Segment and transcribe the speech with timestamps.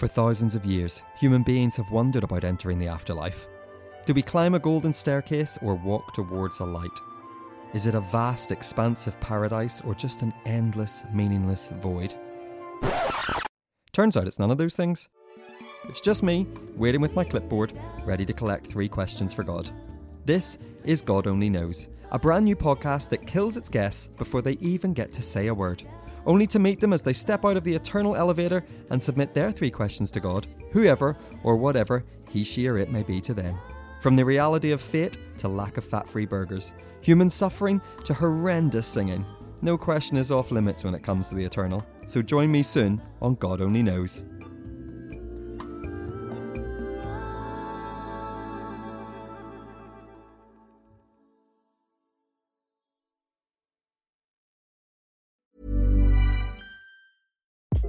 [0.00, 3.46] For thousands of years, human beings have wondered about entering the afterlife.
[4.06, 6.98] Do we climb a golden staircase or walk towards a light?
[7.74, 12.14] Is it a vast, expansive paradise or just an endless, meaningless void?
[13.92, 15.10] Turns out it's none of those things.
[15.86, 19.70] It's just me, waiting with my clipboard, ready to collect three questions for God.
[20.24, 24.52] This is God Only Knows, a brand new podcast that kills its guests before they
[24.54, 25.82] even get to say a word,
[26.26, 29.50] only to meet them as they step out of the eternal elevator and submit their
[29.50, 33.58] three questions to God, whoever or whatever he, she, or it may be to them.
[34.00, 38.86] From the reality of fate to lack of fat free burgers, human suffering to horrendous
[38.86, 39.24] singing.
[39.62, 41.84] No question is off limits when it comes to the eternal.
[42.06, 44.24] So join me soon on God Only Knows.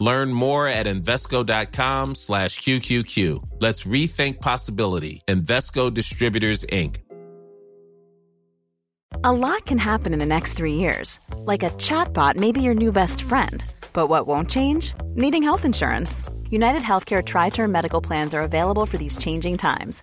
[0.00, 3.42] Learn more at Invesco.com slash QQQ.
[3.60, 5.22] Let's rethink possibility.
[5.26, 6.98] Invesco Distributors, Inc.
[9.24, 11.18] A lot can happen in the next three years.
[11.38, 13.64] Like a chatbot may be your new best friend.
[13.92, 14.92] But what won't change?
[15.16, 16.22] Needing health insurance.
[16.50, 20.02] United Healthcare Tri Term Medical Plans are available for these changing times.